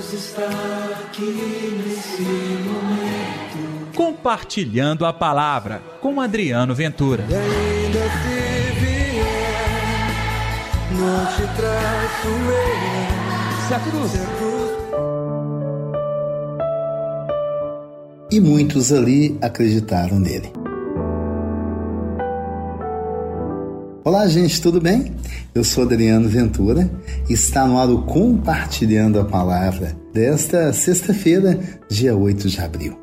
Deus 0.00 0.12
está 0.14 0.48
aqui 1.04 1.76
nesse 1.86 2.22
momento. 2.22 3.94
Compartilhando 3.94 5.04
a 5.04 5.12
palavra 5.12 5.82
com 6.00 6.22
Adriano 6.22 6.74
Ventura. 6.74 7.26
E 7.28 7.34
ainda 7.34 7.98
se 7.98 8.80
vier, 8.80 9.20
não 10.92 11.26
te 11.26 11.42
traço 11.54 12.28
eu. 12.28 13.68
Se 13.68 13.74
a 13.74 13.80
cruz. 13.80 14.10
Se 14.10 14.18
a 14.18 14.26
cruz 14.26 14.70
E 18.32 18.40
muitos 18.40 18.92
ali 18.92 19.36
acreditaram 19.42 20.18
nele. 20.18 20.50
Olá, 24.02 24.26
gente, 24.26 24.62
tudo 24.62 24.80
bem? 24.80 25.12
Eu 25.54 25.62
sou 25.62 25.84
Adriano 25.84 26.26
Ventura 26.26 26.90
e 27.28 27.34
está 27.34 27.66
no 27.66 27.78
ar 27.78 27.90
o 27.90 28.00
Compartilhando 28.04 29.20
a 29.20 29.26
Palavra 29.26 29.94
desta 30.10 30.72
sexta-feira, 30.72 31.60
dia 31.86 32.16
8 32.16 32.48
de 32.48 32.60
abril. 32.62 32.98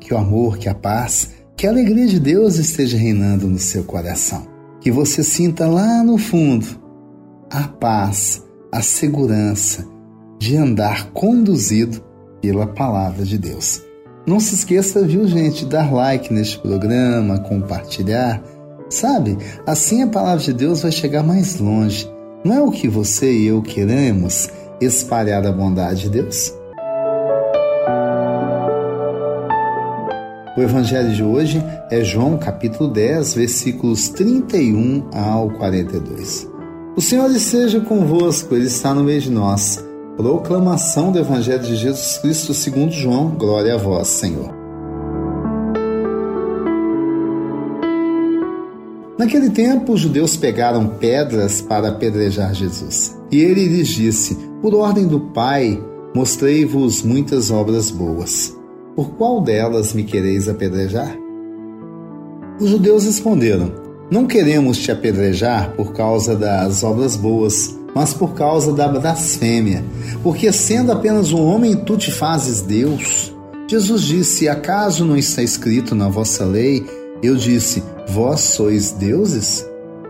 Que 0.00 0.12
o 0.12 0.18
amor, 0.18 0.58
que 0.58 0.68
a 0.68 0.74
paz, 0.74 1.30
que 1.56 1.68
a 1.68 1.70
alegria 1.70 2.08
de 2.08 2.18
Deus 2.18 2.56
esteja 2.56 2.98
reinando 2.98 3.46
no 3.46 3.60
seu 3.60 3.84
coração. 3.84 4.48
Que 4.80 4.90
você 4.90 5.22
sinta 5.22 5.68
lá 5.68 6.02
no 6.02 6.18
fundo 6.18 6.66
a 7.48 7.68
paz, 7.68 8.44
a 8.72 8.82
segurança 8.82 9.86
de 10.40 10.56
andar 10.56 11.12
conduzido 11.12 12.02
pela 12.42 12.66
palavra 12.66 13.24
de 13.24 13.38
Deus. 13.38 13.82
Não 14.26 14.40
se 14.40 14.56
esqueça, 14.56 15.06
viu, 15.06 15.28
gente, 15.28 15.64
dar 15.64 15.92
like 15.92 16.34
neste 16.34 16.58
programa, 16.58 17.38
compartilhar. 17.38 18.42
Sabe, 18.90 19.38
assim 19.64 20.02
a 20.02 20.08
palavra 20.08 20.42
de 20.42 20.52
Deus 20.52 20.82
vai 20.82 20.90
chegar 20.90 21.22
mais 21.22 21.60
longe. 21.60 22.10
Não 22.44 22.54
é 22.54 22.60
o 22.60 22.72
que 22.72 22.88
você 22.88 23.32
e 23.32 23.46
eu 23.46 23.62
queremos 23.62 24.50
espalhar 24.80 25.46
a 25.46 25.52
bondade 25.52 26.02
de 26.02 26.10
Deus? 26.10 26.52
O 30.56 30.60
evangelho 30.60 31.14
de 31.14 31.22
hoje 31.22 31.62
é 31.88 32.02
João 32.02 32.36
capítulo 32.36 32.90
10, 32.90 33.34
versículos 33.34 34.08
31 34.08 35.08
ao 35.12 35.48
42. 35.50 36.48
O 36.96 37.00
Senhor 37.00 37.30
esteja 37.30 37.80
convosco, 37.80 38.56
Ele 38.56 38.66
está 38.66 38.92
no 38.92 39.04
meio 39.04 39.20
de 39.20 39.30
nós. 39.30 39.84
Proclamação 40.16 41.12
do 41.12 41.18
Evangelho 41.18 41.62
de 41.62 41.76
Jesus 41.76 42.18
Cristo 42.18 42.52
segundo 42.52 42.90
João. 42.90 43.30
Glória 43.30 43.74
a 43.74 43.78
vós, 43.78 44.08
Senhor. 44.08 44.59
Naquele 49.20 49.50
tempo, 49.50 49.92
os 49.92 50.00
judeus 50.00 50.34
pegaram 50.34 50.86
pedras 50.98 51.60
para 51.60 51.90
apedrejar 51.90 52.54
Jesus. 52.54 53.14
E 53.30 53.38
ele 53.40 53.66
lhes 53.66 53.88
disse: 53.88 54.34
Por 54.62 54.74
ordem 54.74 55.06
do 55.06 55.20
Pai, 55.20 55.78
mostrei-vos 56.14 57.02
muitas 57.02 57.50
obras 57.50 57.90
boas. 57.90 58.56
Por 58.96 59.10
qual 59.16 59.42
delas 59.42 59.92
me 59.92 60.04
quereis 60.04 60.48
apedrejar? 60.48 61.14
Os 62.58 62.70
judeus 62.70 63.04
responderam: 63.04 63.70
Não 64.10 64.26
queremos 64.26 64.78
te 64.78 64.90
apedrejar 64.90 65.74
por 65.76 65.92
causa 65.92 66.34
das 66.34 66.82
obras 66.82 67.14
boas, 67.14 67.78
mas 67.94 68.14
por 68.14 68.32
causa 68.32 68.72
da 68.72 68.88
blasfêmia, 68.88 69.84
porque 70.22 70.50
sendo 70.50 70.92
apenas 70.92 71.30
um 71.30 71.44
homem 71.44 71.76
tu 71.76 71.98
te 71.98 72.10
fazes 72.10 72.62
Deus. 72.62 73.36
Jesus 73.68 74.00
disse: 74.00 74.48
Acaso 74.48 75.04
não 75.04 75.14
está 75.14 75.42
escrito 75.42 75.94
na 75.94 76.08
vossa 76.08 76.42
lei? 76.46 76.99
Eu 77.22 77.36
disse: 77.36 77.82
Vós 78.08 78.40
sois 78.40 78.92
deuses? 78.92 79.66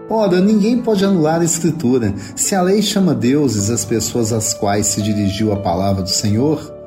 Ora, 0.09 0.41
ninguém 0.41 0.79
pode 0.79 1.05
anular 1.05 1.41
a 1.41 1.45
Escritura. 1.45 2.13
Se 2.35 2.55
a 2.55 2.63
lei 2.63 2.83
chama 2.83 3.15
deuses 3.15 3.71
as 3.71 3.85
pessoas 3.85 4.33
às 4.33 4.53
quais 4.53 4.87
se 4.87 5.01
dirigiu 5.03 5.53
a 5.53 5.57
palavra 5.57 6.03
do 6.03 6.11
Senhor, 6.11 6.81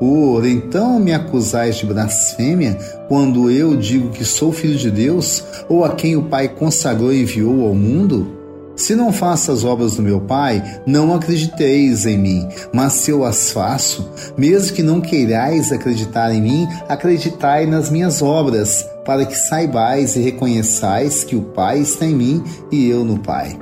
Ora, 0.00 0.48
então 0.48 1.00
me 1.00 1.12
acusais 1.12 1.76
de 1.76 1.86
blasfêmia 1.86 2.78
quando 3.08 3.50
eu 3.50 3.76
digo 3.76 4.10
que 4.10 4.24
sou 4.24 4.52
filho 4.52 4.78
de 4.78 4.92
Deus, 4.92 5.42
ou 5.68 5.84
a 5.84 5.96
quem 5.96 6.14
o 6.14 6.22
Pai 6.22 6.48
consagrou 6.48 7.12
e 7.12 7.22
enviou 7.22 7.66
ao 7.66 7.74
mundo? 7.74 8.37
Se 8.78 8.94
não 8.94 9.12
faço 9.12 9.50
as 9.50 9.64
obras 9.64 9.96
do 9.96 10.02
meu 10.02 10.20
Pai, 10.20 10.62
não 10.86 11.12
acrediteis 11.12 12.06
em 12.06 12.16
mim. 12.16 12.48
Mas 12.72 12.92
se 12.92 13.10
eu 13.10 13.24
as 13.24 13.50
faço, 13.50 14.08
mesmo 14.38 14.72
que 14.72 14.84
não 14.84 15.00
queirais 15.00 15.72
acreditar 15.72 16.32
em 16.32 16.40
mim, 16.40 16.68
acreditai 16.88 17.66
nas 17.66 17.90
minhas 17.90 18.22
obras, 18.22 18.86
para 19.04 19.26
que 19.26 19.36
saibais 19.36 20.14
e 20.14 20.20
reconheçais 20.20 21.24
que 21.24 21.34
o 21.34 21.42
Pai 21.42 21.80
está 21.80 22.06
em 22.06 22.14
mim 22.14 22.44
e 22.70 22.88
eu 22.88 23.04
no 23.04 23.18
Pai. 23.18 23.58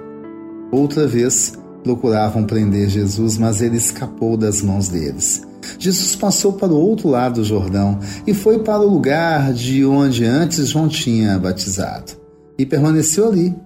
Outra 0.71 1.07
vez 1.07 1.55
procuravam 1.83 2.45
prender 2.45 2.91
Jesus, 2.91 3.39
mas 3.39 3.63
ele 3.63 3.79
escapou 3.79 4.37
das 4.37 4.61
mãos 4.61 4.89
deles. 4.89 5.43
Jesus 5.79 6.15
passou 6.15 6.53
para 6.53 6.69
o 6.69 6.79
outro 6.79 7.09
lado 7.09 7.37
do 7.37 7.45
Jordão 7.45 7.99
e 8.27 8.35
foi 8.35 8.59
para 8.59 8.81
o 8.81 8.91
lugar 8.91 9.55
de 9.55 9.83
onde 9.83 10.27
antes 10.27 10.69
João 10.69 10.89
tinha 10.89 11.39
batizado. 11.39 12.13
E 12.59 12.67
permaneceu 12.67 13.29
ali 13.29 13.57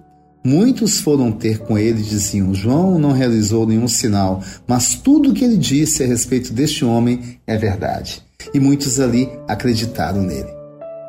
Muitos 0.43 0.99
foram 0.99 1.31
ter 1.31 1.59
com 1.59 1.77
ele 1.77 1.99
e 1.99 2.03
diziam: 2.03 2.53
João 2.53 2.97
não 2.97 3.11
realizou 3.11 3.67
nenhum 3.67 3.87
sinal, 3.87 4.41
mas 4.65 4.95
tudo 4.95 5.29
o 5.29 5.33
que 5.33 5.45
ele 5.45 5.57
disse 5.57 6.03
a 6.03 6.07
respeito 6.07 6.51
deste 6.51 6.83
homem 6.83 7.37
é 7.45 7.55
verdade. 7.57 8.23
E 8.51 8.59
muitos 8.59 8.99
ali 8.99 9.29
acreditaram 9.47 10.23
nele. 10.23 10.49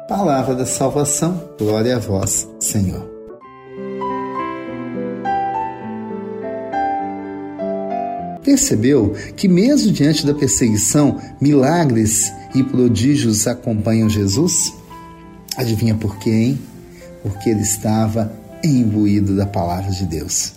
Palavra 0.07 0.55
da 0.55 0.67
salvação, 0.67 1.49
glória 1.59 1.97
a 1.97 1.99
vós, 1.99 2.47
Senhor. 2.61 3.11
Percebeu 8.45 9.15
que, 9.35 9.49
mesmo 9.49 9.93
diante 9.93 10.27
da 10.27 10.35
perseguição, 10.35 11.19
milagres 11.41 12.31
e 12.55 12.63
prodígios 12.63 13.47
acompanham 13.47 14.11
Jesus? 14.11 14.75
Adivinha 15.57 15.95
por 15.95 16.19
quê, 16.19 16.31
hein? 16.31 16.59
Porque 17.23 17.49
ele 17.49 17.63
estava 17.63 18.42
imbuído 18.65 19.37
da 19.37 19.47
palavra 19.47 19.91
de 19.91 20.05
Deus. 20.05 20.55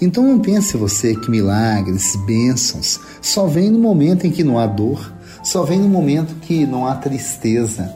Então 0.00 0.26
não 0.26 0.38
pense 0.38 0.76
você 0.76 1.14
que 1.14 1.30
milagres, 1.30 2.16
bênçãos 2.26 2.98
só 3.20 3.46
vêm 3.46 3.70
no 3.70 3.78
momento 3.78 4.26
em 4.26 4.30
que 4.30 4.42
não 4.42 4.58
há 4.58 4.66
dor, 4.66 5.12
só 5.42 5.62
vem 5.62 5.78
no 5.78 5.88
momento 5.88 6.34
que 6.36 6.66
não 6.66 6.86
há 6.86 6.94
tristeza. 6.94 7.92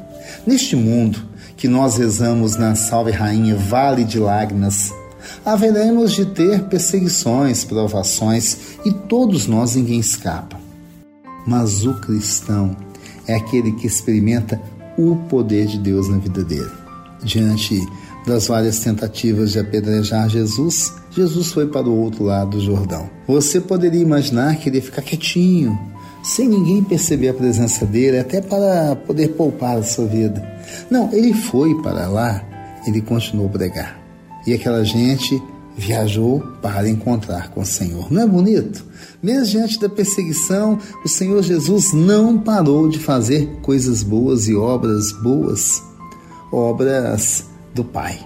Neste 0.46 0.76
mundo 0.76 1.22
que 1.56 1.68
nós 1.68 1.96
rezamos 1.96 2.56
na 2.56 2.74
Salve 2.74 3.10
Rainha 3.10 3.56
Vale 3.56 4.04
de 4.04 4.18
Lágrimas, 4.18 4.92
haveremos 5.44 6.12
de 6.12 6.26
ter 6.26 6.62
perseguições, 6.64 7.64
provações 7.64 8.56
e 8.84 8.92
todos 8.92 9.46
nós 9.46 9.74
ninguém 9.74 10.00
escapa. 10.00 10.58
Mas 11.46 11.84
o 11.84 11.94
cristão 12.00 12.76
é 13.26 13.34
aquele 13.34 13.72
que 13.72 13.86
experimenta 13.86 14.60
o 14.96 15.16
poder 15.28 15.66
de 15.66 15.78
Deus 15.78 16.08
na 16.08 16.18
vida 16.18 16.44
dele. 16.44 16.70
Diante 17.22 17.80
das 18.30 18.46
várias 18.46 18.78
tentativas 18.78 19.50
de 19.50 19.58
apedrejar 19.58 20.28
Jesus, 20.28 20.94
Jesus 21.10 21.48
foi 21.48 21.66
para 21.66 21.88
o 21.88 21.96
outro 21.96 22.24
lado 22.24 22.50
do 22.50 22.60
Jordão. 22.60 23.10
Você 23.26 23.60
poderia 23.60 24.00
imaginar 24.00 24.56
que 24.56 24.68
ele 24.68 24.76
ia 24.76 24.82
ficar 24.82 25.02
quietinho, 25.02 25.76
sem 26.22 26.48
ninguém 26.48 26.84
perceber 26.84 27.30
a 27.30 27.34
presença 27.34 27.84
dele, 27.84 28.18
até 28.18 28.40
para 28.40 28.94
poder 28.94 29.30
poupar 29.30 29.78
a 29.78 29.82
sua 29.82 30.06
vida. 30.06 30.40
Não, 30.88 31.12
ele 31.12 31.34
foi 31.34 31.74
para 31.82 32.06
lá, 32.06 32.42
ele 32.86 33.00
continuou 33.00 33.48
a 33.48 33.50
pregar. 33.50 34.00
E 34.46 34.54
aquela 34.54 34.84
gente 34.84 35.42
viajou 35.76 36.40
para 36.62 36.88
encontrar 36.88 37.50
com 37.50 37.62
o 37.62 37.66
Senhor. 37.66 38.12
Não 38.12 38.22
é 38.22 38.26
bonito? 38.26 38.84
Mesmo 39.20 39.46
diante 39.46 39.80
da 39.80 39.88
perseguição, 39.88 40.78
o 41.04 41.08
Senhor 41.08 41.42
Jesus 41.42 41.92
não 41.92 42.38
parou 42.38 42.88
de 42.88 42.98
fazer 42.98 43.46
coisas 43.62 44.04
boas 44.04 44.46
e 44.46 44.54
obras 44.54 45.10
boas, 45.12 45.82
obras 46.52 47.49
do 47.74 47.84
Pai. 47.84 48.18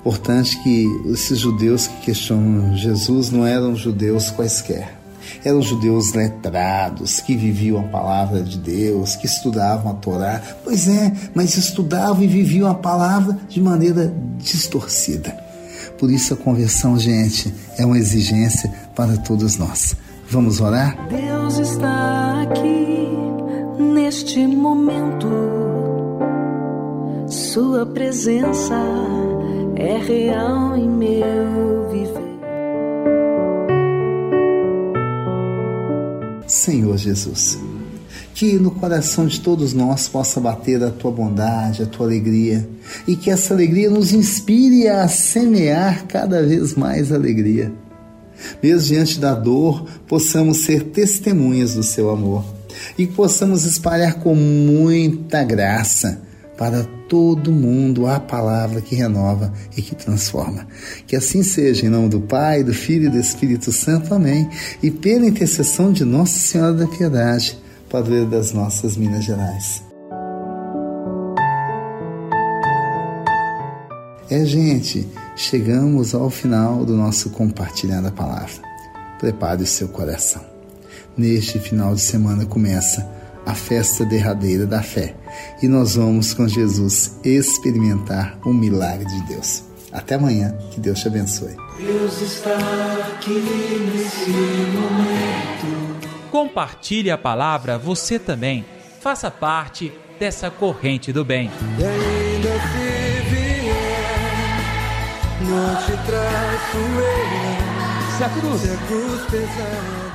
Importante 0.00 0.62
que 0.62 0.86
esses 1.06 1.38
judeus 1.38 1.86
que 1.86 2.06
questionam 2.06 2.76
Jesus 2.76 3.30
não 3.30 3.46
eram 3.46 3.74
judeus 3.74 4.30
quaisquer. 4.30 5.00
Eram 5.42 5.62
judeus 5.62 6.12
letrados, 6.12 7.20
que 7.20 7.34
viviam 7.34 7.80
a 7.80 7.84
palavra 7.84 8.42
de 8.42 8.58
Deus, 8.58 9.16
que 9.16 9.24
estudavam 9.24 9.92
a 9.92 9.94
Torá. 9.94 10.42
Pois 10.62 10.88
é, 10.88 11.12
mas 11.34 11.56
estudavam 11.56 12.22
e 12.22 12.26
viviam 12.26 12.70
a 12.70 12.74
palavra 12.74 13.38
de 13.48 13.60
maneira 13.60 14.14
distorcida. 14.38 15.34
Por 15.98 16.10
isso 16.10 16.34
a 16.34 16.36
conversão, 16.36 16.98
gente, 16.98 17.52
é 17.78 17.86
uma 17.86 17.98
exigência 17.98 18.70
para 18.94 19.16
todos 19.16 19.56
nós. 19.56 19.96
Vamos 20.28 20.60
orar? 20.60 21.08
Deus 21.08 21.58
está 21.58 22.42
aqui 22.42 23.08
neste 23.78 24.46
momento 24.46 25.43
sua 27.54 27.86
presença 27.86 28.74
é 29.76 29.96
real 29.96 30.76
em 30.76 30.88
meu 30.88 31.88
viver. 31.88 32.34
Senhor 36.48 36.96
Jesus, 36.98 37.56
que 38.34 38.54
no 38.54 38.72
coração 38.72 39.28
de 39.28 39.38
todos 39.38 39.72
nós 39.72 40.08
possa 40.08 40.40
bater 40.40 40.82
a 40.82 40.90
tua 40.90 41.12
bondade, 41.12 41.84
a 41.84 41.86
tua 41.86 42.06
alegria, 42.06 42.68
e 43.06 43.14
que 43.14 43.30
essa 43.30 43.54
alegria 43.54 43.88
nos 43.88 44.12
inspire 44.12 44.88
a 44.88 45.06
semear 45.06 46.06
cada 46.08 46.42
vez 46.42 46.74
mais 46.74 47.12
alegria. 47.12 47.72
Mesmo 48.60 48.88
diante 48.88 49.20
da 49.20 49.32
dor, 49.32 49.86
possamos 50.08 50.64
ser 50.64 50.82
testemunhas 50.86 51.74
do 51.74 51.84
seu 51.84 52.10
amor 52.10 52.44
e 52.98 53.06
possamos 53.06 53.64
espalhar 53.64 54.14
com 54.14 54.34
muita 54.34 55.44
graça 55.44 56.33
para 56.56 56.84
todo 57.08 57.52
mundo 57.52 58.06
a 58.06 58.20
palavra 58.20 58.80
que 58.80 58.94
renova 58.94 59.52
e 59.76 59.82
que 59.82 59.94
transforma. 59.94 60.66
Que 61.06 61.16
assim 61.16 61.42
seja, 61.42 61.86
em 61.86 61.90
nome 61.90 62.08
do 62.08 62.20
Pai, 62.20 62.62
do 62.62 62.72
Filho 62.72 63.06
e 63.06 63.10
do 63.10 63.18
Espírito 63.18 63.72
Santo. 63.72 64.14
Amém. 64.14 64.48
E 64.82 64.90
pela 64.90 65.26
intercessão 65.26 65.92
de 65.92 66.04
Nossa 66.04 66.38
Senhora 66.38 66.74
da 66.74 66.86
Piedade, 66.86 67.58
padroeira 67.88 68.26
das 68.26 68.52
nossas 68.52 68.96
Minas 68.96 69.24
Gerais. 69.24 69.82
É, 74.30 74.44
gente, 74.44 75.06
chegamos 75.36 76.14
ao 76.14 76.30
final 76.30 76.84
do 76.84 76.96
nosso 76.96 77.30
compartilhando 77.30 78.08
a 78.08 78.12
palavra. 78.12 78.62
Prepare 79.18 79.62
o 79.62 79.66
seu 79.66 79.88
coração. 79.88 80.42
Neste 81.16 81.58
final 81.58 81.94
de 81.94 82.00
semana 82.00 82.44
começa 82.46 83.06
a 83.46 83.54
festa 83.54 84.04
derradeira 84.04 84.66
da 84.66 84.82
fé 84.82 85.14
e 85.62 85.68
nós 85.68 85.94
vamos 85.96 86.34
com 86.34 86.46
Jesus 86.48 87.18
experimentar 87.24 88.38
o 88.44 88.52
milagre 88.52 89.06
de 89.06 89.22
Deus. 89.26 89.62
Até 89.92 90.14
amanhã, 90.16 90.54
que 90.72 90.80
Deus 90.80 90.98
te 91.00 91.06
abençoe. 91.08 91.54
Deus 91.78 92.20
está 92.20 92.56
aqui 93.12 93.40
nesse 93.94 94.30
momento. 94.30 96.00
Compartilhe 96.30 97.10
a 97.10 97.18
palavra 97.18 97.78
você 97.78 98.18
também. 98.18 98.64
Faça 99.00 99.30
parte 99.30 99.92
dessa 100.18 100.50
corrente 100.50 101.12
do 101.12 101.24
bem. 101.24 101.50
E 101.78 101.84
ainda 101.84 102.48
se 102.48 103.20
vier, 103.30 104.58
não 105.42 105.76
te 105.76 105.92
traço 106.06 106.78
eu. 106.78 108.14
Se 108.16 108.22
a 108.24 108.28
cruz, 108.28 108.60
Se 108.60 108.70
a 108.70 108.76
cruz 108.86 109.22
pesar. 109.30 110.13